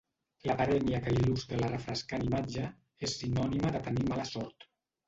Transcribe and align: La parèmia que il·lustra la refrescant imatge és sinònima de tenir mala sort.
La 0.51 0.53
parèmia 0.61 1.01
que 1.03 1.13
il·lustra 1.17 1.61
la 1.65 1.69
refrescant 1.75 2.27
imatge 2.31 2.67
és 3.09 3.17
sinònima 3.21 3.75
de 3.79 3.85
tenir 3.91 4.13
mala 4.15 4.29
sort. 4.37 4.73